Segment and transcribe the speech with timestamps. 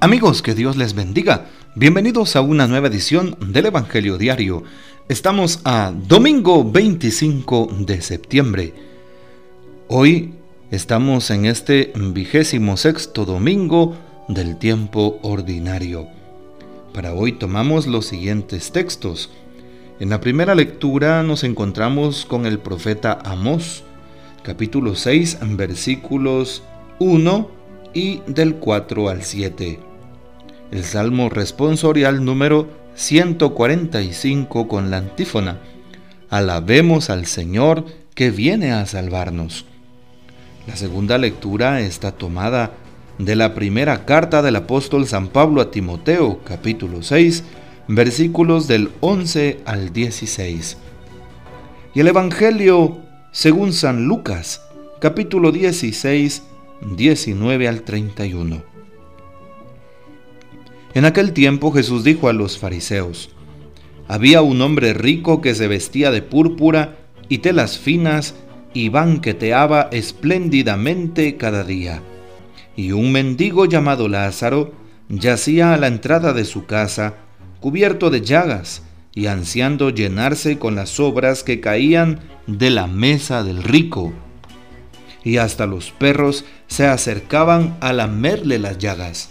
[0.00, 1.46] Amigos, que Dios les bendiga.
[1.74, 4.62] Bienvenidos a una nueva edición del Evangelio Diario.
[5.08, 8.74] Estamos a domingo 25 de septiembre.
[9.88, 10.34] Hoy
[10.70, 13.96] estamos en este vigésimo sexto domingo
[14.28, 16.06] del tiempo ordinario.
[16.94, 19.32] Para hoy tomamos los siguientes textos.
[19.98, 23.82] En la primera lectura nos encontramos con el profeta Amós,
[24.44, 26.62] capítulo 6, versículos
[27.00, 27.50] 1
[27.94, 29.87] y del 4 al 7
[30.70, 35.58] el Salmo responsorial número 145 con la antífona.
[36.30, 39.64] Alabemos al Señor que viene a salvarnos.
[40.66, 42.72] La segunda lectura está tomada
[43.18, 47.44] de la primera carta del apóstol San Pablo a Timoteo, capítulo 6,
[47.88, 50.76] versículos del 11 al 16.
[51.94, 52.98] Y el Evangelio
[53.32, 54.62] según San Lucas,
[55.00, 56.42] capítulo 16,
[56.96, 58.77] 19 al 31.
[60.98, 63.30] En aquel tiempo Jesús dijo a los fariseos,
[64.08, 66.96] había un hombre rico que se vestía de púrpura
[67.28, 68.34] y telas finas
[68.74, 72.02] y banqueteaba espléndidamente cada día.
[72.74, 74.72] Y un mendigo llamado Lázaro
[75.08, 77.14] yacía a la entrada de su casa,
[77.60, 78.82] cubierto de llagas
[79.14, 84.12] y ansiando llenarse con las sobras que caían de la mesa del rico.
[85.22, 89.30] Y hasta los perros se acercaban a lamerle las llagas.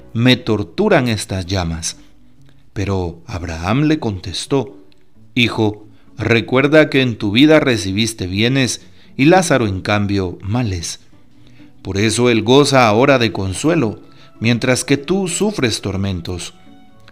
[0.13, 1.97] me torturan estas llamas.
[2.73, 4.77] Pero Abraham le contestó,
[5.35, 8.81] Hijo, recuerda que en tu vida recibiste bienes
[9.17, 10.99] y Lázaro en cambio males.
[11.81, 14.01] Por eso él goza ahora de consuelo,
[14.39, 16.53] mientras que tú sufres tormentos.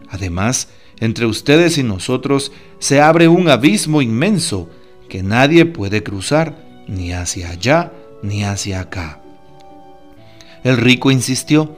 [0.10, 4.70] Además, entre ustedes y nosotros se abre un abismo inmenso
[5.08, 9.22] que nadie puede cruzar, ni hacia allá ni hacia acá.
[10.64, 11.78] El rico insistió,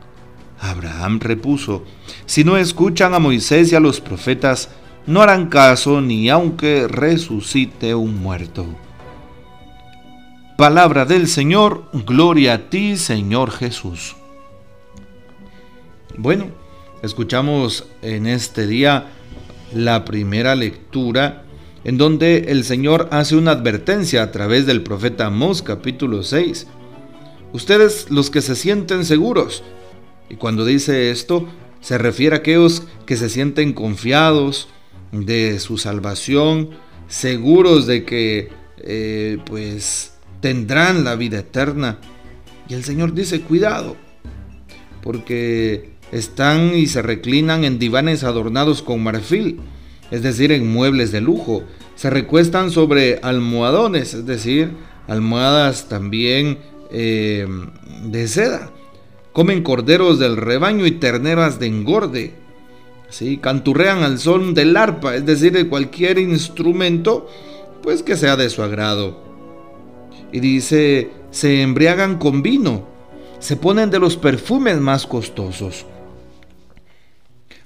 [0.61, 1.83] Abraham repuso,
[2.25, 4.69] si no escuchan a Moisés y a los profetas,
[5.07, 8.65] no harán caso ni aunque resucite un muerto.
[10.57, 14.15] Palabra del Señor, gloria a ti Señor Jesús.
[16.17, 16.47] Bueno,
[17.01, 19.07] escuchamos en este día
[19.73, 21.45] la primera lectura
[21.83, 26.67] en donde el Señor hace una advertencia a través del profeta Amós capítulo 6.
[27.53, 29.63] Ustedes los que se sienten seguros,
[30.31, 31.45] y cuando dice esto,
[31.81, 34.69] se refiere a aquellos que se sienten confiados
[35.11, 36.69] de su salvación,
[37.09, 38.47] seguros de que
[38.77, 41.99] eh, pues tendrán la vida eterna.
[42.69, 43.97] Y el Señor dice, cuidado,
[45.03, 49.59] porque están y se reclinan en divanes adornados con marfil,
[50.11, 51.63] es decir, en muebles de lujo.
[51.95, 54.71] Se recuestan sobre almohadones, es decir,
[55.09, 56.59] almohadas también
[56.89, 57.45] eh,
[58.05, 58.71] de seda
[59.33, 62.33] comen corderos del rebaño y terneras de engorde.
[63.09, 63.37] ¿sí?
[63.37, 67.29] Canturrean al son del arpa, es decir, de cualquier instrumento,
[67.81, 69.23] pues que sea de su agrado.
[70.31, 72.85] Y dice, se embriagan con vino,
[73.39, 75.85] se ponen de los perfumes más costosos.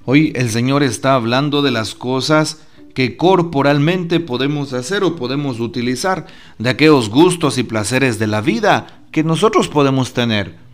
[0.06, 2.60] Hoy el Señor está hablando de las cosas
[2.94, 6.28] que corporalmente podemos hacer o podemos utilizar,
[6.60, 10.65] de aquellos gustos y placeres de la vida que nosotros podemos tener.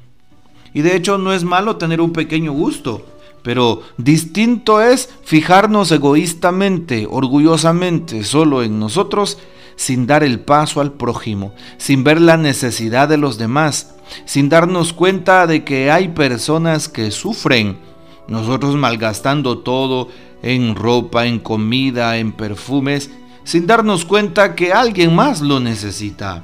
[0.73, 3.05] Y de hecho no es malo tener un pequeño gusto,
[3.43, 9.37] pero distinto es fijarnos egoístamente, orgullosamente, solo en nosotros,
[9.75, 13.95] sin dar el paso al prójimo, sin ver la necesidad de los demás,
[14.25, 17.79] sin darnos cuenta de que hay personas que sufren,
[18.27, 20.09] nosotros malgastando todo
[20.43, 23.09] en ropa, en comida, en perfumes,
[23.43, 26.43] sin darnos cuenta que alguien más lo necesita.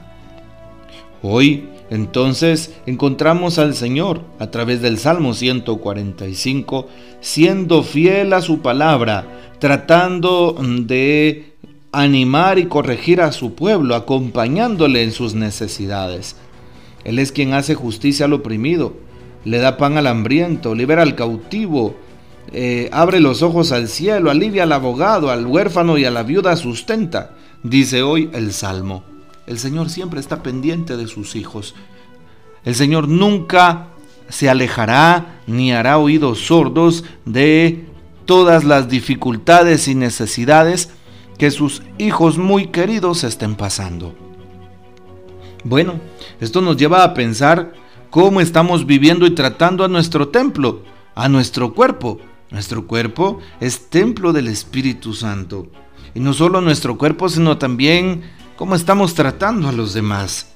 [1.21, 6.87] Hoy entonces encontramos al Señor a través del Salmo 145,
[7.21, 11.53] siendo fiel a su palabra, tratando de
[11.91, 16.35] animar y corregir a su pueblo, acompañándole en sus necesidades.
[17.05, 18.97] Él es quien hace justicia al oprimido,
[19.45, 21.95] le da pan al hambriento, libera al cautivo,
[22.51, 26.55] eh, abre los ojos al cielo, alivia al abogado, al huérfano y a la viuda
[26.57, 29.03] sustenta, dice hoy el Salmo.
[29.47, 31.73] El Señor siempre está pendiente de sus hijos.
[32.65, 33.87] El Señor nunca
[34.27, 37.85] se alejará ni hará oídos sordos de
[38.25, 40.89] todas las dificultades y necesidades
[41.37, 44.13] que sus hijos muy queridos estén pasando.
[45.63, 45.93] Bueno,
[46.41, 47.73] esto nos lleva a pensar
[48.09, 50.81] cómo estamos viviendo y tratando a nuestro templo,
[51.15, 52.19] a nuestro cuerpo.
[52.51, 55.67] Nuestro cuerpo es templo del Espíritu Santo.
[56.13, 58.23] Y no solo nuestro cuerpo, sino también
[58.57, 60.47] cómo estamos tratando a los demás.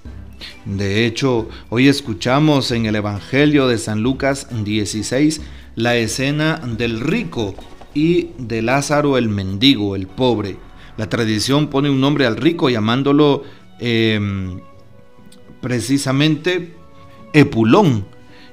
[0.66, 5.40] De hecho, hoy escuchamos en el Evangelio de San Lucas 16
[5.76, 7.54] la escena del rico
[7.94, 10.58] y de Lázaro el mendigo, el pobre.
[10.98, 13.44] La tradición pone un nombre al rico llamándolo
[13.80, 14.60] em,
[15.62, 16.76] precisamente
[17.34, 18.08] Epulón.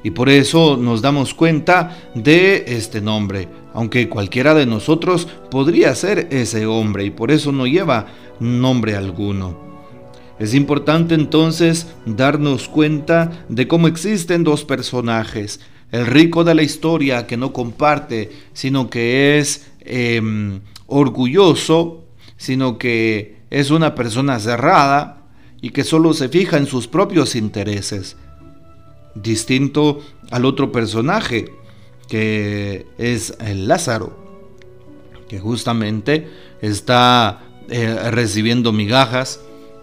[0.05, 6.26] Y por eso nos damos cuenta de este nombre, aunque cualquiera de nosotros podría ser
[6.32, 8.08] ese hombre y por eso no lleva
[8.40, 9.56] nombre alguno.
[10.40, 15.60] Es importante entonces darnos cuenta de cómo existen dos personajes,
[15.92, 20.58] el rico de la historia que no comparte, sino que es em,
[20.88, 22.04] orgulloso,
[22.36, 25.22] sino que es una persona cerrada
[25.60, 28.16] y que solo se fija en sus propios intereses.
[29.14, 30.00] Distinto
[30.32, 31.52] al otro personaje,
[32.08, 34.16] que es el Lázaro,
[35.28, 36.28] que justamente
[36.60, 39.40] está eh, recibiendo migajas,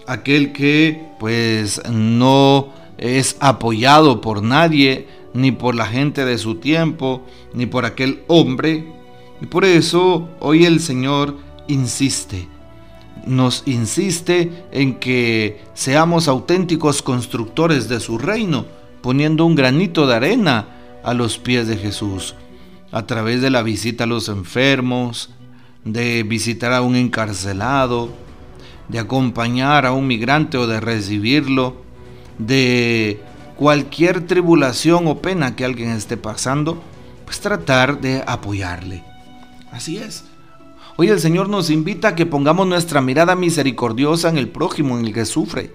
[0.08, 7.22] aquel que pues no es apoyado por nadie, ni por la gente de su tiempo,
[7.54, 8.86] ni por aquel hombre.
[9.42, 11.36] Y por eso hoy el Señor
[11.68, 12.48] insiste,
[13.28, 18.66] nos insiste en que seamos auténticos constructores de su reino,
[19.02, 20.68] poniendo un granito de arena
[21.06, 22.34] a los pies de Jesús,
[22.92, 25.30] a través de la visita a los enfermos,
[25.84, 28.10] de visitar a un encarcelado,
[28.90, 31.78] de acompañar a un migrante o de recibirlo,
[32.40, 33.22] de
[33.56, 36.82] cualquier tribulación o pena que alguien esté pasando,
[37.24, 39.04] pues tratar de apoyarle.
[39.72, 40.26] Así es.
[40.98, 45.06] Hoy el Señor nos invita a que pongamos nuestra mirada misericordiosa en el prójimo, en
[45.06, 45.72] el que sufre,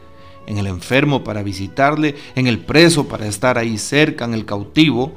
[0.47, 5.13] en el enfermo para visitarle, en el preso para estar ahí cerca, en el cautivo,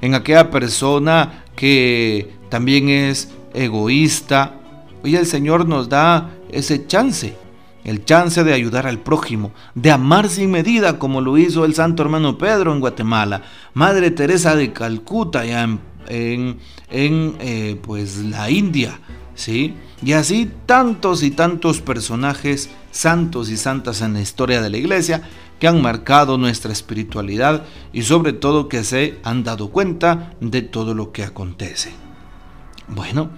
[0.00, 4.54] en aquella persona que también es egoísta.
[5.02, 7.34] Hoy el Señor nos da ese chance,
[7.84, 12.02] el chance de ayudar al prójimo, de amar sin medida como lo hizo el santo
[12.02, 13.42] hermano Pedro en Guatemala,
[13.74, 15.68] Madre Teresa de Calcuta ya
[16.08, 16.58] en,
[16.90, 18.98] eh, pues la India,
[19.34, 19.74] ¿sí?
[20.02, 25.22] Y así tantos y tantos personajes santos y santas en la historia de la iglesia
[25.58, 30.94] que han marcado nuestra espiritualidad y sobre todo que se han dado cuenta de todo
[30.94, 31.92] lo que acontece.
[32.88, 33.30] Bueno,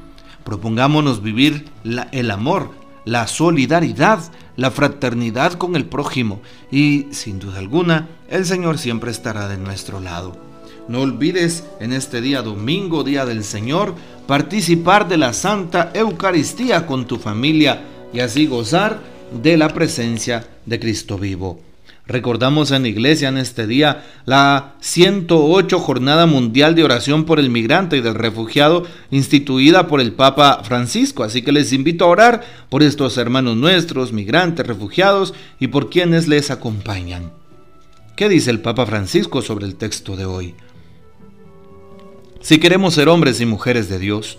[0.45, 1.67] propongámonos vivir
[2.13, 2.71] el amor,
[3.05, 4.21] la solidaridad,
[4.57, 6.41] la fraternidad con el prójimo
[6.71, 10.46] y, sin duda alguna, el Señor siempre estará de nuestro lado.
[10.89, 13.95] No olvides en este día domingo, día del Señor,
[14.29, 19.01] participar de la Santa Eucaristía con tu familia y así gozar
[19.43, 21.61] de la presencia de Cristo vivo.
[22.07, 27.97] Recordamos en iglesia en este día la 108 Jornada Mundial de Oración por el Migrante
[27.97, 31.25] y del Refugiado instituida por el Papa Francisco.
[31.25, 36.29] Así que les invito a orar por estos hermanos nuestros, migrantes, refugiados y por quienes
[36.29, 37.33] les acompañan.
[38.15, 40.55] ¿Qué dice el Papa Francisco sobre el texto de hoy?
[42.41, 44.39] Si queremos ser hombres y mujeres de Dios,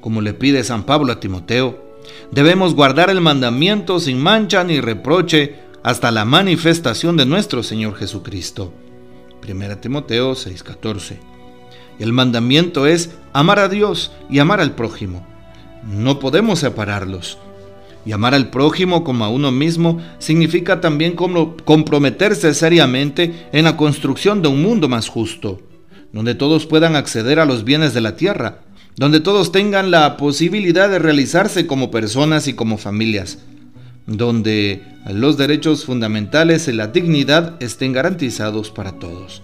[0.00, 1.82] como le pide San Pablo a Timoteo,
[2.30, 8.72] debemos guardar el mandamiento sin mancha ni reproche hasta la manifestación de nuestro Señor Jesucristo.
[9.42, 11.18] 1 Timoteo 6:14.
[11.98, 15.26] El mandamiento es amar a Dios y amar al prójimo.
[15.84, 17.38] No podemos separarlos.
[18.06, 21.14] Y amar al prójimo como a uno mismo significa también
[21.64, 25.60] comprometerse seriamente en la construcción de un mundo más justo,
[26.14, 28.60] donde todos puedan acceder a los bienes de la tierra,
[28.94, 33.38] donde todos tengan la posibilidad de realizarse como personas y como familias,
[34.06, 34.80] donde
[35.10, 39.42] los derechos fundamentales y la dignidad estén garantizados para todos.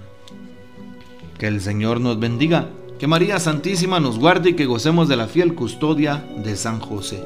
[1.38, 2.68] Que el Señor nos bendiga,
[3.00, 7.20] que María Santísima nos guarde y que gocemos de la fiel custodia de San José.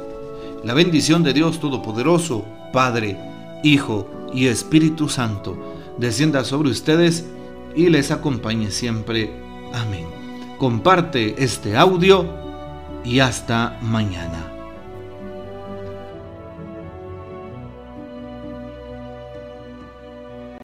[0.65, 3.19] La bendición de Dios Todopoderoso, Padre,
[3.63, 7.27] Hijo y Espíritu Santo, descienda sobre ustedes
[7.77, 9.31] y les acompañe siempre.
[9.73, 10.07] Amén.
[10.59, 12.27] Comparte este audio
[13.05, 14.54] y hasta mañana.